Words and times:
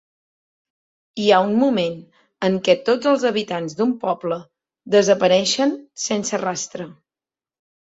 Hi 1.23 1.27
ha 1.35 1.41
un 1.49 1.51
moment 1.63 1.97
en 2.47 2.57
què 2.69 2.75
tots 2.89 3.11
els 3.13 3.27
habitants 3.31 3.77
d'un 3.83 3.93
poble 4.07 4.41
desapareixen 4.97 5.77
sense 6.09 6.43
rastre. 6.49 6.91